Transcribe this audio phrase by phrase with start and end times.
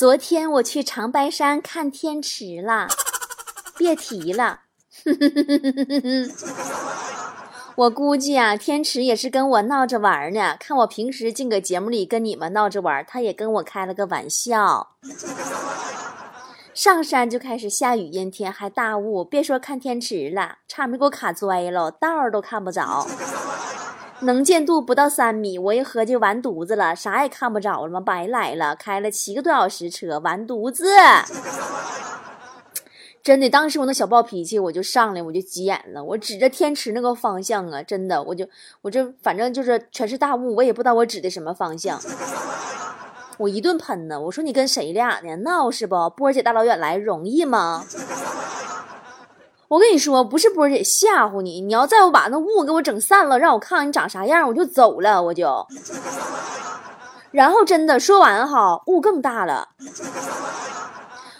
[0.00, 2.88] 昨天我去长白山看天池了，
[3.76, 4.60] 别提了。
[7.76, 10.56] 我估计啊，天池也是跟我闹着玩呢。
[10.58, 14.92] 看我平时净搁节目里跟你们闹着玩，他也跟我开了个玩笑。
[16.72, 23.06] 上山就开始下雨阴天，还大雾，别说看天池了，差点给我卡拽了，道儿都看不着。
[24.22, 28.00] 能见度不到三米，我一合计完犊子了，啥也看不着了吗？
[28.00, 30.84] 白来了，开了七个多小时车，完犊子！
[33.22, 38.46] 真的，当时我那小暴脾气我就上来，我就急眼了，我指着天池那个方向啊，真的，我就
[38.82, 42.00] 我这反正就是全是大雾，我也不知道我指的什么方向，
[43.38, 45.36] 我一顿喷呢，我说你跟谁俩呢？
[45.36, 46.10] 闹是不？
[46.10, 47.86] 波姐大老远来容易吗？
[49.70, 55.64] 我跟你说，不是波姐吓唬你，你要再不把那雾给我整散了，让我看看你长啥样，我就走了，我就。
[57.30, 59.68] 然后真的说完哈，雾更大了，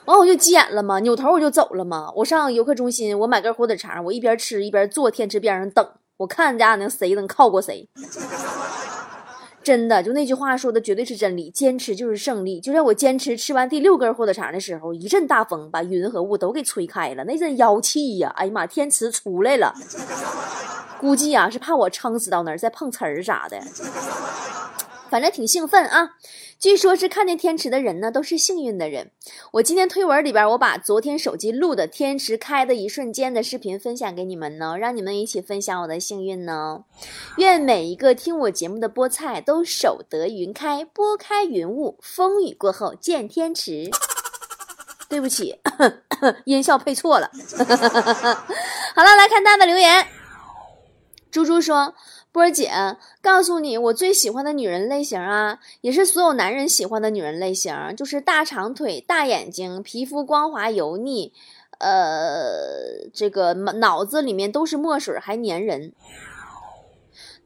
[0.04, 2.12] 完我就急眼了嘛，扭头我就走了嘛。
[2.14, 5.84] 我上游客中心，我买根火腿肠，我一边吃一边坐天池边上等，
[6.18, 7.88] 我看家能谁能靠过谁。
[9.70, 12.60] 真的，就那句话说的绝对是真理，坚持就是胜利。
[12.60, 18.34] 就在我坚持吃完第六根火腿肠的时候，一阵大风把云和雾都给吹开了，那阵妖气呀！
[18.34, 19.72] 哎呀妈，天池出来了，
[20.98, 23.60] 估计啊是怕我撑死到那儿再碰瓷儿啥的。
[25.10, 26.10] 反正挺兴奋啊！
[26.60, 29.10] 据说是看见天池的人呢，都是幸运的人。
[29.54, 36.84] 我今天推文里边，我把昨天手机录的天池开的一瞬间的视频分享给你们呢，让你们一起分享我的幸运呢。
[37.38, 43.90] 愿每一个听我节目的菠菜都守得云开，拨开云雾，风雨过后见天池。
[45.08, 45.58] 对不起，
[46.46, 47.28] 音效配错了。
[48.94, 50.06] 好了，来看大家的留言。
[51.32, 51.94] 猪猪说。
[52.32, 52.70] 波儿姐，
[53.20, 61.32] 告诉你，我最喜欢的女人类型啊，也是所有男人喜欢的女人类型，就是大长腿、大眼睛、皮肤光滑油腻，
[61.78, 65.92] 呃，这个脑子里面都是墨水还粘人。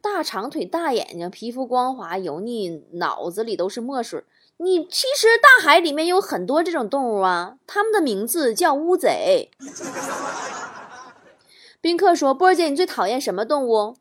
[0.03, 4.23] 大长腿、大眼睛、皮肤光滑油腻，脑子里都是墨水。
[4.59, 9.51] 你其实大海里面有很多这种动物啊，它们的名字叫乌贼。
[11.81, 13.97] 宾客说：“波儿姐，你最讨厌什么动物？”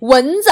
[0.00, 0.50] 蚊子，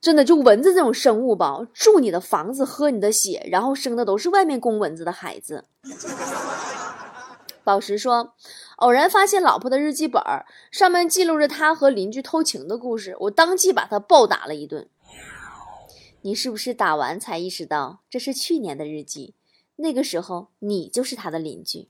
[0.00, 5.64] 真的就蚊子这种生物吧，住你的房子，喝你的血，然后生的都是外面供蚊子的孩子。
[7.62, 8.34] 宝石说，
[8.76, 10.22] 偶然发现老婆的日记本，
[10.70, 14.88] 上面记录着他和邻居偷情的故事，我当即把他暴打了一顿。
[16.22, 19.34] 你是不是打完才意识到这是去年的日记？
[19.76, 21.88] 那个时候你就是他的邻居。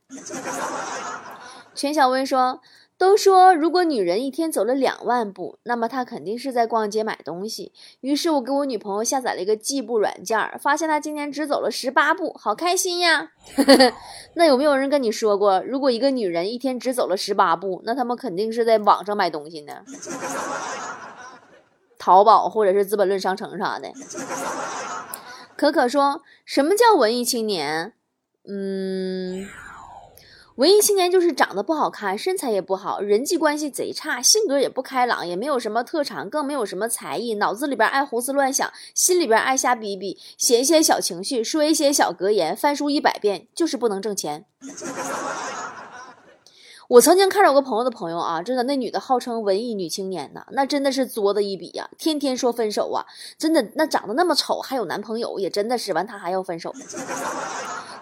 [1.74, 2.60] 全小薇说。
[2.98, 7.72] 都说，如果女人一天走了两万步，那么她肯定是在逛街买东西。
[8.00, 13.32] 于是我给我女朋友下载了一个计步软件，发现她今天只走了十八步，好开心呀！
[14.34, 19.82] 那有没有人跟你说过，如果一个女人一天只走了十八步，那他们肯定是在网上买东西呢？
[21.98, 23.92] 淘宝或者是资本论商城啥的。
[25.56, 27.92] 可可说什么叫文艺青年？
[28.48, 29.46] 嗯。
[30.56, 44.46] 文艺青年就是长得不好看，身材也不好，人际关系贼差，性格也不开朗，也没有什么特长，更没有什么才艺，脑子里边爱胡思乱想，心里边爱瞎逼逼，写一些小情绪，说一些小格言，翻书一百遍，就是不能挣钱。
[46.88, 53.04] 我曾经看着我个朋友的朋友啊，真的那女的号称文艺女青年呐，那真的是作的一笔呀，天天说分手啊，
[53.36, 56.72] 真的那长得那么丑还有男朋友，也真的是完她还要分手。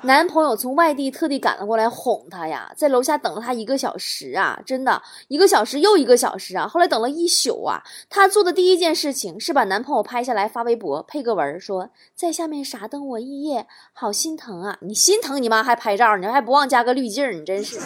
[0.04, 7.82] 男朋友从外地特地赶了过来哄她呀，在楼下等了她一个小时啊，真的一个小时又一个小时啊，后来等了一宿啊。
[8.10, 14.76] 她做的第一件事情是把男朋友拍下来发微博，配个文说在下面傻等我一夜，好心疼啊！
[14.82, 17.80] 你心疼你妈还拍照，你还不忘加个滤镜，你真是。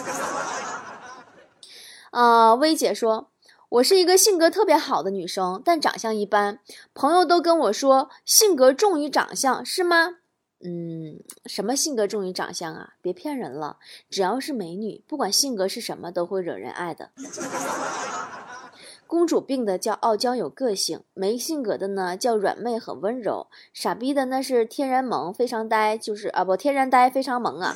[2.11, 3.29] 啊， 薇姐说，
[3.69, 6.59] 我是一个性格特别好的女生，但长相一般，
[6.93, 10.15] 朋友都跟我说性格重于长相，是吗？
[10.61, 12.95] 嗯，什么性格重于长相啊？
[13.01, 13.77] 别骗人了，
[14.09, 17.11] 只要是美女，不管性格是什么，都会惹人爱的。
[19.07, 27.75] 公主病的叫傲娇有个性，没性格的呢叫软妹很温柔，傻逼的那是天然萌非常呆，就是啊不天然呆非常萌啊。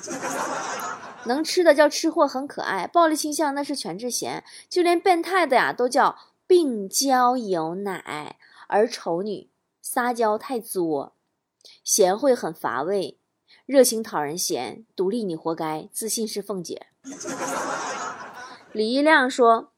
[1.25, 8.35] 能吃的叫吃货很可爱，暴力倾向那是全智贤，就连变态的呀都叫病娇有奶，
[8.67, 9.49] 而丑女
[9.81, 11.13] 撒娇太作。
[11.83, 13.17] 贤惠很乏味，
[13.65, 16.87] 热情讨人嫌，独立你活该，自信是凤姐。
[18.73, 19.71] 李一亮说：“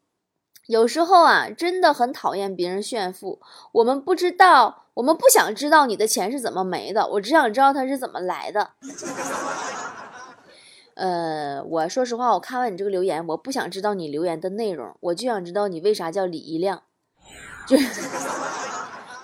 [0.67, 3.41] 有时候啊，真的很讨厌别人炫富。
[3.73, 8.71] 我们不知道，我们不想知道你的钱是怎么没的，我只想知道它是怎么来的。
[10.95, 16.83] 呃，我说实话，我看完你这个留言，我不想知道你留言的内容，我就想知道你为啥叫李一亮。
[17.67, 17.75] 就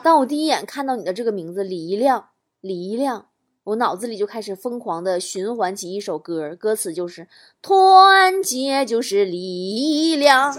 [0.04, 2.31] 当我第一眼看到你的这个名字李一亮，
[2.62, 3.28] 李一亮。
[3.63, 7.28] 我脑子里就开始疯狂的循环起一首歌，歌词就是
[7.62, 10.52] “团结就是力量，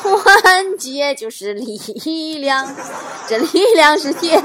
[0.00, 2.74] 团结就是力量，
[3.28, 4.42] 这力量是天”。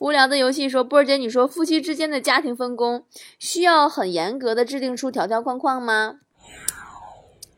[0.00, 3.04] 无聊的游戏说：“波儿姐，你说夫妻之间的家庭分工
[3.38, 6.20] 需要很严格的制定出条条框框吗？”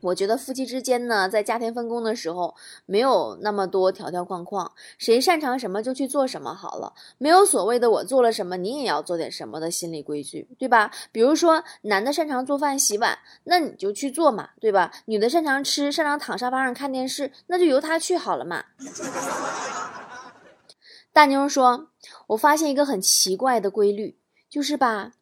[0.02, 2.54] 我觉得夫妻之间呢，在家庭分工的时候，
[2.86, 10.90] 没有那么多条条框框，谁擅长什么就去做什么好了，没有所谓的我做了什么，你也要做点什么的心理规矩，对吧？
[11.12, 14.92] 比如说，男的擅长做饭洗碗，那你就去做嘛，对吧？
[15.06, 18.64] 女的擅长吃，擅长躺沙发上看电视，那就由她去好了嘛。
[21.12, 21.88] 大妞说
[22.28, 24.18] ：“我发现一个很奇怪的规律，
[24.48, 25.12] 就是吧。”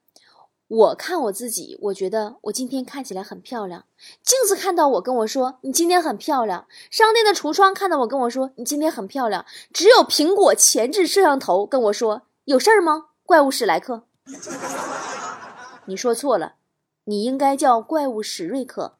[0.71, 3.87] 我看我自己，我觉得我今天看起来很漂亮。
[4.23, 9.45] 镜子看到我跟我说：“你今天很漂亮。”商店的橱窗看到我跟我说：“你今天很漂亮。”
[9.75, 14.05] 只有苹果前置摄像头跟我说：“有事儿吗？”怪物史莱克，
[15.87, 16.55] 你说错了，
[17.03, 18.95] 你应该叫怪物史瑞克。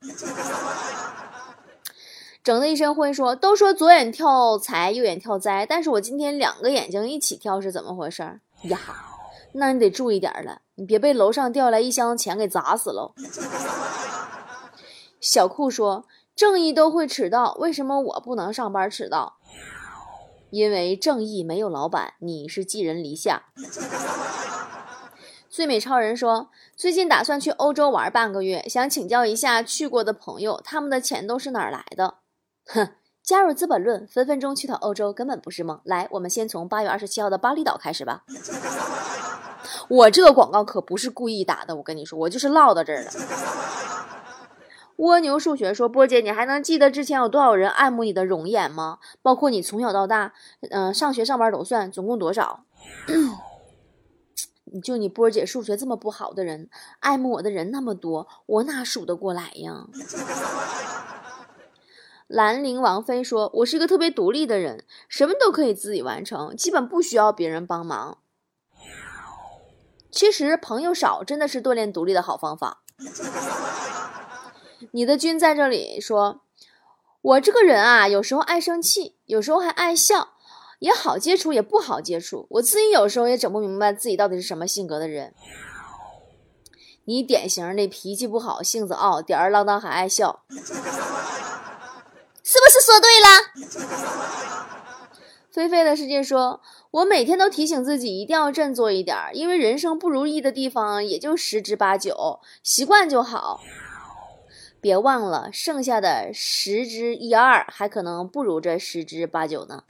[2.43, 8.81] 整的一身灰，说都说左眼跳财，右眼跳灾，但是我今天两个眼睛一起跳是怎么回事呀？
[9.53, 10.63] 那你得注意点了。
[10.81, 13.13] 你别被楼上掉来一箱钱给砸死了。
[15.21, 19.37] 小酷说：“正义都会迟到，为什么我不能上班迟到？
[20.49, 23.43] 因为正义没有老板，你是寄人篱下。”
[25.51, 32.15] 最美超人说：“最近打算去欧洲玩半个月，想请教一下去过的朋友，他们的钱都是哪儿来的？”
[32.65, 32.89] 哼，
[33.23, 35.79] 加入《资本论》，分分钟去趟欧洲根本不是梦。
[35.85, 38.25] 来，我们先从八月二十七号的巴厘岛开始吧。
[39.89, 43.11] 我这个广告可不是故意打的，我跟你说，我就是落到这儿了。
[44.97, 48.99] 蜗牛数学说：“波姐，你还能记得之前有多少人爱慕你的容颜吗？
[49.23, 50.35] 包括你从小到大，
[50.71, 52.65] 嗯，上学上班都算，总共多少？
[54.85, 56.69] 就你波姐数学这么不好的人，
[56.99, 59.87] 爱慕我的人那么多，我哪数得过来呀？”
[62.29, 68.19] 兰陵王妃说：“我是一个特别独立的人，什么都可以自己完成，基本不需要别人帮忙。”
[70.11, 72.83] 其实朋友少真的是锻炼独立的好方法。
[74.93, 76.41] 你的君在这里说，
[77.21, 80.31] 我这个人啊，有时候爱生气，有时候还爱笑，
[80.79, 82.49] 也好接触，也不好接触。
[82.51, 85.35] 我自己有时候也整不明白自己到底是什么性格的人。
[87.05, 90.57] 你典型的脾气不好，性子傲，吊儿郎当，还爱笑， 是
[92.59, 93.27] 不是说对了？
[95.53, 96.61] 菲菲的世界说。
[96.93, 103.61] 我每天都提醒自己一定要振作一点，因为人生不如意的地方也就十之八九，习惯就好。
[104.81, 109.85] 别忘了，剩下的十之一二还可能不如这十之八九呢。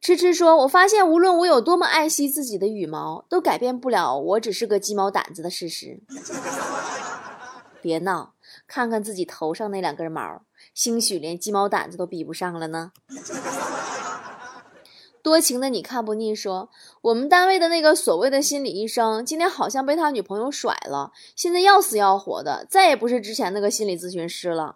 [0.00, 5.98] 痴痴说：“我发现，无论我有多么爱惜自己的羽毛，都改变不了我只是个鸡毛掸子的事实。
[7.82, 8.34] ”别闹，
[8.68, 12.92] 看看自己头上那两根毛，兴许连鸡毛掸子都比不上了呢。
[15.22, 16.68] 多情的你看不腻，说
[17.00, 24.74] 我们单位的那个所谓的心理医生，今天好像被他女朋友甩了，现在要死要活的，再也不是之前那个心理咨询师了。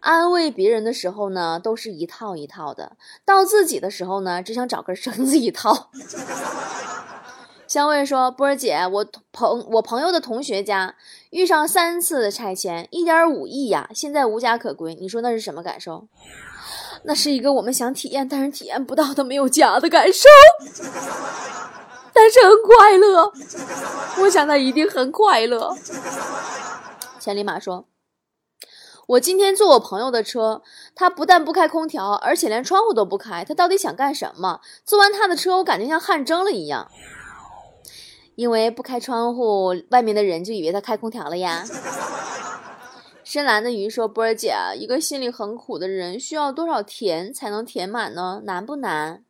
[0.00, 2.92] 安慰别人的时候呢，都是一套一套的；
[3.26, 5.90] 到自己的时候呢，只想找根绳子一套。
[7.68, 10.94] 香味说：“波儿姐，我朋我朋友的同学家
[11.28, 16.08] 遇上三次拆迁，一点五亿呀，现在无家可归，你说那是什么感受？”
[17.04, 20.26] 那是一个我们想体验但是体验不到的没有家的感受，
[22.14, 23.30] 但是很快乐。
[24.22, 25.76] 我想他一定很快乐。
[27.20, 27.84] 千里马说
[29.08, 30.62] ：“我今天坐我朋友的车，
[30.94, 33.44] 他不但不开空调，而且连窗户都不开。
[33.44, 34.62] 他到底想干什么？
[34.86, 36.90] 坐完他的车，我感觉像汗蒸了一样。
[38.38, 41.64] 因为不开窗户，外面的人就以为他开空调了呀。”
[43.24, 48.42] 深蓝的鱼说：“波儿姐，一个心里很苦的人，需要多少甜才能填满呢？
[48.44, 49.24] 难不难？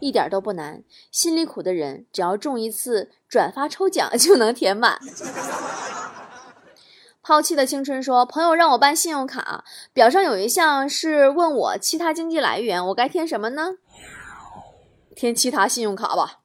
[0.00, 0.84] 一点都不难。
[1.10, 5.00] 心里苦的人，只要中一次转发抽奖就能填满。”
[7.20, 13.72] 抛弃的青春说：“朋友让我办信用卡，表上有一项是问我其他经济来源，我该填什么呢？
[15.16, 16.38] 填其他信用卡吧。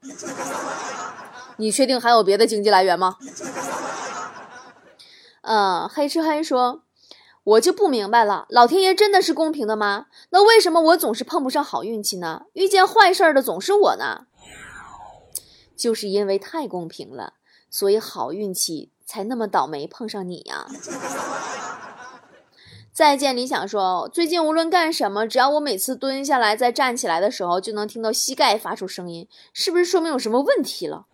[1.57, 3.17] 你确定还有别的经济来源吗？”
[5.41, 6.81] 嗯， 黑吃黑说，
[7.43, 10.07] 我就不明白了，老天爷真的是公平的吗？
[10.31, 12.43] 那为什么我总是碰不上好运气呢？
[12.53, 14.27] 遇见坏事儿的总是我呢？
[15.75, 17.33] 就是因为太公平了，
[17.69, 20.67] 所以好运气才那么倒霉碰上你呀。
[22.91, 31.05] 再见，理想说，最近无论干什么，只要我每次蹲下来再站起来的时候，就能听到膝盖发出声音，是不是说明有什么问题了？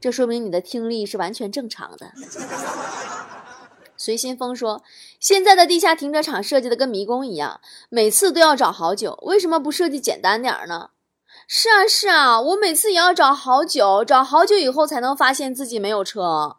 [0.00, 2.12] 这说明你的听力是完全正常的。
[3.96, 4.82] 随心风说，
[5.18, 10.90] 现在的地下停车场设计的跟迷宫一样，每次都要找好久，为什么不设计简单点儿呢？
[11.48, 16.56] 是啊，是啊，我每次也要找好久，找好久以后才能发现自己没有车。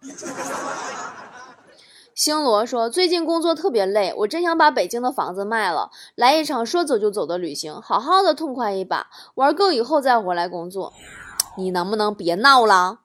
[2.13, 10.91] 星罗说：“最近工作特别累，我真想把北京的房子卖了，来一场说走就走的旅行，好好的痛快一把，玩够以后再回来工作。
[11.55, 12.99] 你能不能别闹了？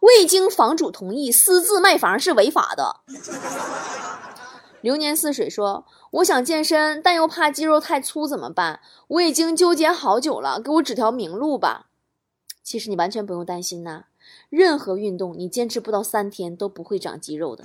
[0.00, 3.00] 未经房主同意私自卖房是违法的。”
[4.80, 8.80] 流年似水说：“我想健身，但又怕肌肉太粗，怎么办？
[9.08, 11.86] 我已经纠结好久了，给我指条明路吧。”
[12.62, 14.04] 其实你完全不用担心呐，
[14.50, 17.64] 任何运动你坚持不到三天都不会长肌肉的。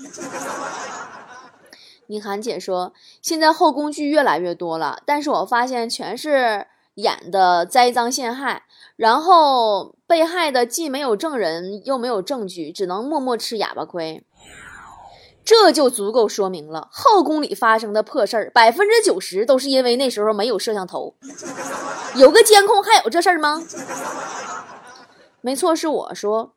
[2.08, 8.64] 你涵姐说，现在后宫剧越来越多了，但是我发现全是演的栽赃陷害，
[8.96, 14.24] 然后被害的既没有证人，又没有证据，只能默默吃哑巴亏。
[15.46, 21.16] 这就足够说明了后宫里发生的破事儿，百分之九十都是因为那时候没有摄像头，
[22.16, 23.62] 有个监控还有这事儿吗？
[25.42, 26.54] 没错，是我说。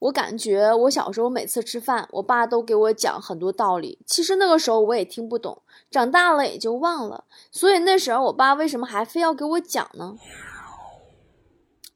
[0.00, 3.98] 我感觉我小时候每次吃饭，我爸都给我讲很多道理。
[4.04, 7.24] 其实那个时候我也听不懂，长大了也就忘了。
[7.50, 10.14] 所以那时候我爸为什么还非要给我讲呢？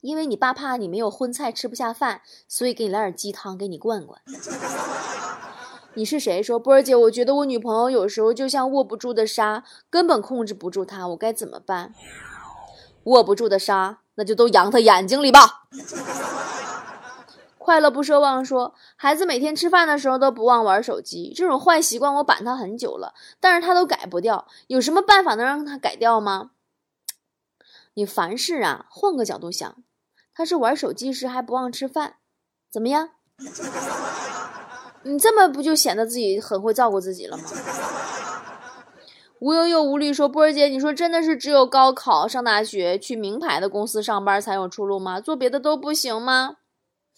[0.00, 4.20] 因为你爸怕你没有荤菜吃不下饭，所以给你来点鸡汤给你灌灌。
[5.94, 6.40] 你是谁？
[6.42, 11.92] 说波儿姐，我觉得我女朋友有时候就像握不住的沙，根本控制不住她，我该怎么办？
[13.04, 15.64] 握不住的沙，那就都扬她眼睛里吧。
[17.58, 24.46] 快乐不奢望说，孩子每天吃饭的时候都不忘玩手机，这种坏习惯我板他很久了，但是他都改不掉。
[24.68, 26.52] 有什么办法能让他改掉吗？
[27.94, 29.76] 你凡事啊，换个角度想，
[30.38, 32.14] 他是玩手机时还不忘吃饭，
[32.70, 33.10] 怎么样？
[35.02, 37.42] 你这么不就显得自己很会照顾自己了吗？
[39.40, 45.20] 无忧又无虑说，波儿姐，你说真的是只有高考、上大学、去名牌的公司上班才有出路吗？
[45.20, 46.58] 做别的都不行吗？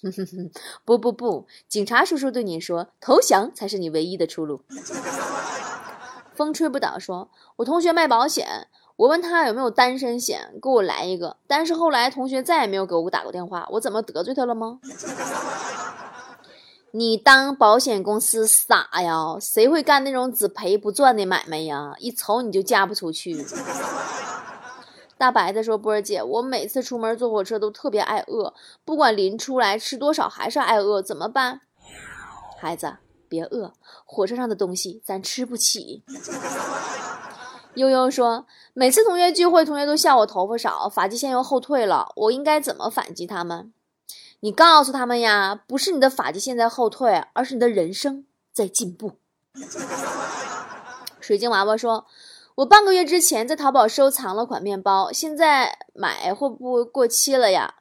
[0.87, 4.63] 不不不，警察叔叔对你说，投降才是你唯一的出路。
[6.33, 8.69] 风吹不倒说，我同学卖保险，
[9.01, 11.39] 我问他有没有单身险，给我来一个。
[11.47, 14.79] 但是后来同学再也没有给我打过电话，我怎么得罪他了吗？
[16.93, 19.39] 你当保险公司傻呀？
[19.41, 21.95] 谁会干那种只赔不赚的买卖呀？
[21.99, 23.43] 一瞅你就嫁不出去。
[25.17, 28.53] 大白的说：“波儿姐，我每次出门坐火车都特别爱饿，
[28.85, 31.63] 不管临出来吃多少还是爱饿，怎么办？
[32.59, 32.99] 孩子，
[33.31, 33.73] 别饿，
[34.05, 36.03] 火车上的东西咱吃不起。”
[37.75, 43.73] 悠悠说：“每次同学聚会，同学都笑我头发少，发际线又后退了，我应该怎么反击他们？
[44.41, 49.13] 你告诉他们呀，不是你的发际线在后退，而是你的人生在进步。”
[51.21, 52.07] 水晶娃娃说。
[52.57, 57.77] 我半个月之前在淘宝收藏了款面包，现在买会不会过期了呀？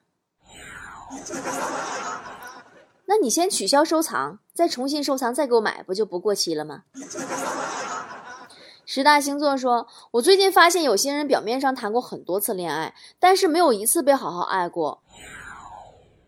[3.06, 6.84] 那你先取消收藏，再重新收藏，再给我买，不就不过期了吗？
[8.92, 15.04] 十大星座说，我最近发现有些人表面上谈过很多次恋爱，但是没有一次被好好爱过。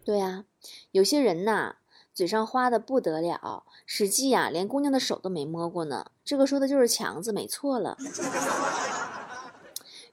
[0.06, 0.44] 对呀，
[0.92, 1.78] 有些人呐。
[2.14, 6.06] 嘴上花的不得了，实际呀，连姑娘的手都没摸过呢。
[6.24, 7.98] 这个说的就是强子，没错了。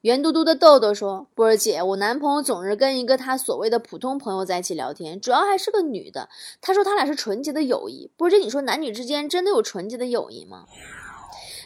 [0.00, 6.30] 圆嘟嘟的豆豆说：“波儿姐，我男朋友总是跟一个他所谓的普通朋友在一起聊天，主要还是个女的。
[6.62, 8.10] 他说他俩是纯洁的友谊。
[8.16, 10.64] 波儿姐，你说男女之间真的有纯洁的友谊吗？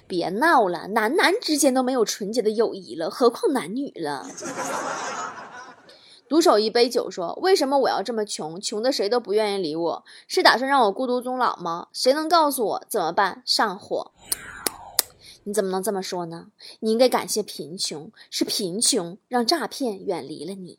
[0.06, 4.28] 别闹了，男男之间都没有纯洁的友谊了，何况男女了。”
[6.28, 8.58] 独守一杯酒，说：“为什么我要这么穷？
[8.58, 11.88] 穷的谁都不愿意理我，是打算让我孤独终老吗？
[11.92, 13.42] 谁能告诉我怎么办？
[13.44, 14.12] 上火？
[15.44, 16.46] 你怎么能这么说呢？
[16.80, 20.78] 你应该感谢贫穷，是贫穷让诈骗远离了你。”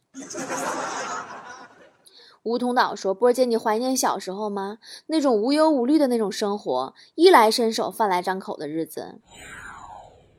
[2.44, 4.80] 梧桐岛说：“波姐，你怀念小时候吗？
[5.08, 9.20] 那种无忧无虑的那种生活，衣来伸手、饭来张口的日子。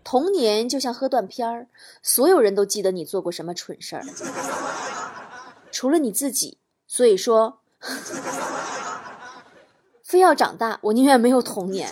[0.04, 1.66] 童年就像喝断片儿，
[2.02, 4.02] 所有人都记得你做过什么蠢事儿。
[5.72, 7.60] ”除了你自己，所以说，
[10.04, 11.90] 非要长大，我宁愿没有童年。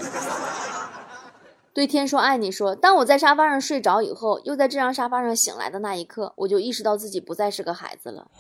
[1.75, 8.31] 对天说爱你说，当我在沙发上睡着以后，又在这张沙发上醒来的那一刻，我就意识到自己不再是个孩子了，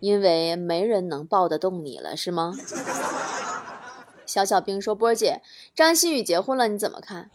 [0.00, 2.54] 因为没人能抱得动你了，是吗？
[4.26, 5.40] 小小兵说：“波儿姐，
[5.74, 7.30] 张馨予结婚了，你怎么看？”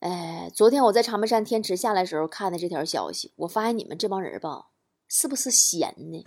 [0.00, 4.66] 哎，昨天我在长白山天池下来的时候看的这条消息，我发现你们这帮人吧，
[5.06, 6.24] 是不是闲呢？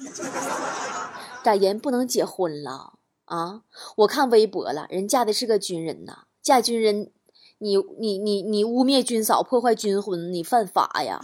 [1.44, 3.64] 咋人不能结婚了啊？
[3.98, 6.26] 我看微博了，人嫁的是个军人呐。
[6.44, 7.12] 嫁军人，
[7.58, 11.20] 你你你你污蔑军嫂，破坏军婚，你犯法呀！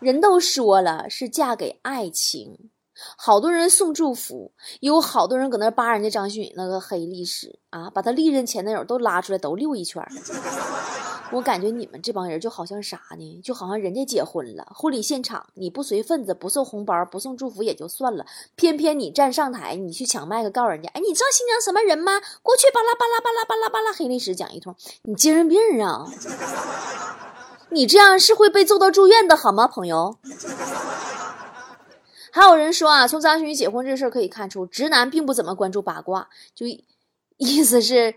[0.00, 2.70] 人都说了是嫁给爱情，
[3.16, 10.06] 好多人送祝福，有好多人搁那扒人家张馨予那个黑历史啊，把她历任前男友都拉出来都溜一圈。
[11.32, 13.40] 我感觉你们这帮人就好像啥呢？
[13.42, 18.24] 就好像人家结婚了，婚礼现场你不随份子，不送红包，不送祝福也就算了，
[18.54, 22.20] 偏偏你站上台，你去抢麦克告诉人家，哎，你知道新娘什么人吗？
[22.42, 26.06] 过去巴拉巴拉巴拉巴拉巴拉黑历史讲一通，你精神病啊！
[27.76, 30.16] 你这样是会被揍到住院的好吗，朋友？
[32.32, 36.64] 还有人说啊，从张馨予结婚这事儿可以看出，直男并不怎么关注八卦，就
[37.36, 38.14] 意思是，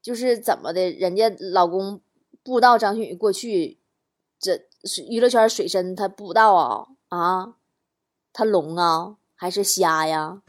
[0.00, 2.00] 就是怎么的，人家老公。
[2.42, 3.78] 不知道张馨予过去，
[4.38, 4.60] 这
[5.08, 7.54] 娱乐圈水深，他不知道啊啊，
[8.34, 10.42] 他聋啊还是瞎呀？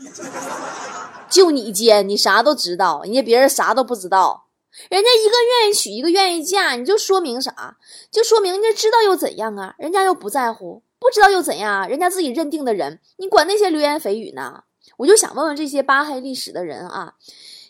[1.30, 4.45] 就你奸，你啥都知道，人家别人啥都不知道，
[4.90, 7.78] 人家一个愿意娶，一个愿意嫁，你就说明啥？
[8.12, 9.76] 就说明人家知道又怎样啊？
[9.78, 11.88] 人家又不在乎，不知道又怎样啊？
[11.88, 14.64] 人家自己认定的人，你管那些流言蜚语呢？
[14.98, 17.16] 我就想问问这些扒黑历史的人啊，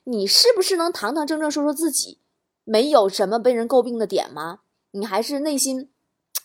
[0.04, 2.20] 你是不是能堂堂正正说说自己？
[2.64, 4.60] 没有什么被人诟病的点吗？
[4.92, 5.90] 你还是内心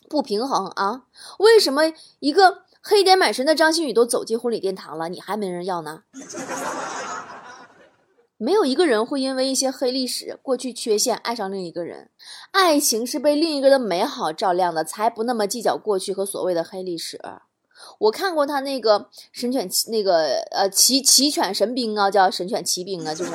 [0.08, 1.04] 不平衡啊？
[1.38, 6.02] 为什么一个黑点满身的张馨予都走进婚礼殿堂了，你还没人要呢？
[8.42, 12.08] 没有一个人会因为一些黑历史、过去缺陷爱上另一个人。
[12.52, 17.20] 爱情是被另一个的美好照亮的，才不那么计较过去和所谓的黑历史。
[17.98, 23.30] 我看过他那个神犬那个呃奇奇犬神兵啊，叫神犬奇兵啊，就是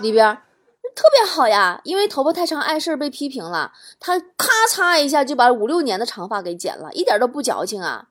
[0.00, 0.36] 里边。
[0.94, 8.10] 特别好呀，因为头发太长碍事儿被批评了，他咔嚓一下就把五六年的长发给剪了，一点都不矫情啊。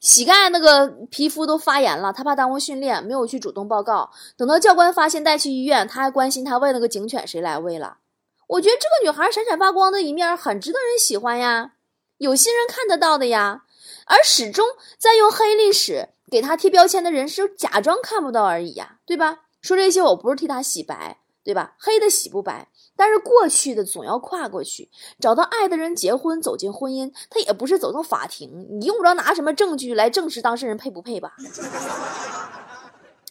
[0.00, 4.10] 膝盖那个皮肤都发炎了，他怕耽误训练，没有去主动报告。
[4.36, 7.98] 等到教官发现带去医院，他还关心他喂那个警犬谁来喂了。
[8.46, 11.72] 我觉得这个女孩闪闪发光的一面很值得人喜欢呀，
[12.18, 13.64] 有心人看得到的呀。
[14.06, 14.66] 而始终
[14.98, 19.42] 在用黑历史给他贴标签的人是假装看不到而已呀，对吧？
[19.62, 21.18] 说这些我不是替他洗白。
[21.44, 21.74] 对吧？
[21.78, 31.34] 黑的洗不白，但是过去的总要跨过去，找到爱的人结婚，走进婚姻，他也不是走进法庭，你用不着拿什么证据来证实当事人配不配吧？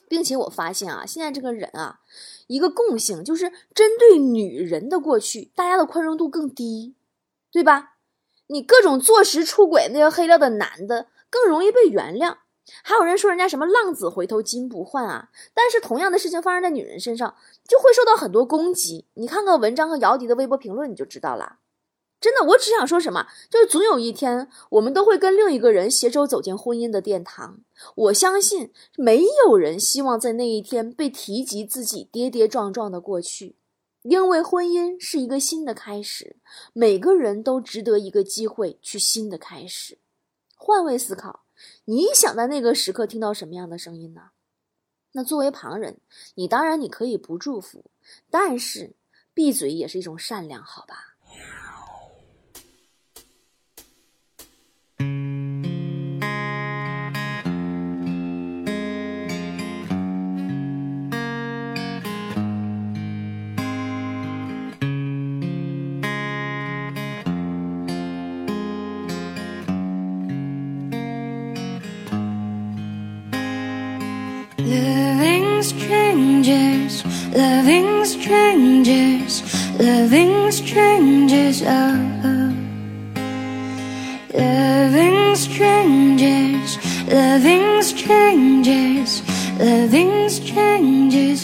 [0.09, 1.99] 并且我发现啊，现在这个人啊，
[2.47, 6.93] 一个共性就是针对女人的过去，大家的宽容度更低，
[7.51, 7.93] 对吧？
[8.47, 12.37] 你各种坐实出轨那个黑料的男的更容易被原谅。
[12.81, 15.29] 还有人说人家什么浪子回头金不换啊？
[15.53, 17.35] 但是同样的事情发生在女人身上，
[17.67, 19.07] 就会受到很多攻击。
[19.15, 21.59] 你看看文章和姚笛的微博评论，你就知道了。
[22.21, 27.59] 真的，我只想说什么，就是总有一天，我们都会跟另一个人携手走进婚姻的殿堂。
[27.95, 33.57] 我相信，没有人希望在那一天被提及自己跌跌撞撞的过去，
[34.03, 36.37] 因为婚姻是一个新的开始，
[36.71, 39.97] 每个人都值得一个机会去新的开始。
[40.55, 41.42] 换位思考。
[41.85, 44.31] 你想在那个时刻听到什么样的声音呢？
[45.13, 45.99] 那作为旁人，
[46.35, 47.85] 你当然你可以不祝福，
[48.31, 48.95] 但是
[49.33, 51.12] 闭嘴也是一种善良，好吧
[87.33, 89.23] Loving's changes,
[89.57, 91.43] loving's changes.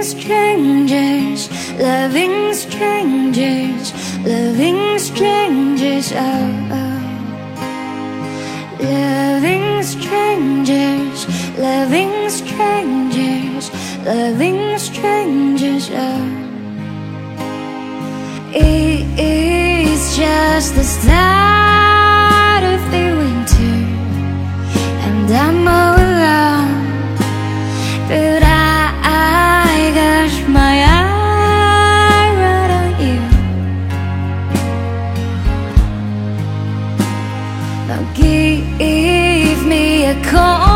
[0.00, 3.92] Loving's strangers, loving strangers,
[4.24, 7.00] loving strangers, oh, oh.
[8.80, 11.26] Loving strangers,
[11.58, 13.70] loving strangers,
[14.06, 16.24] loving strangers, oh.
[18.54, 23.76] It's just the start of the winter,
[25.04, 25.89] and I'm.
[40.22, 40.69] call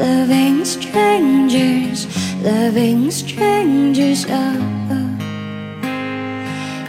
[0.00, 2.06] loving strangers,
[2.42, 4.24] loving strangers.
[4.28, 4.56] Oh,
[4.90, 5.06] oh.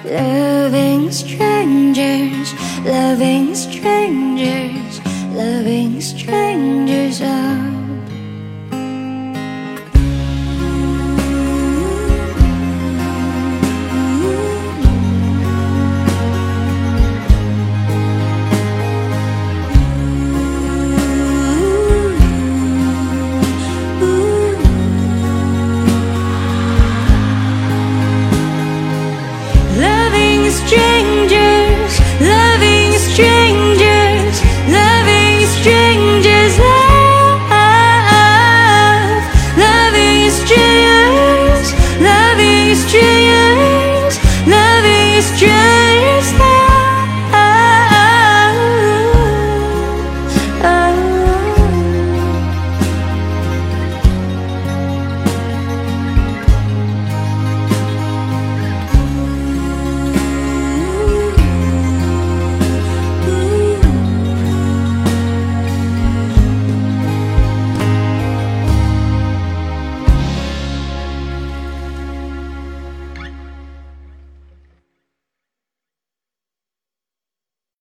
[0.05, 2.53] Loving strangers,
[2.85, 5.01] loving strangers,
[5.35, 7.19] loving strangers.
[7.21, 7.80] Oh.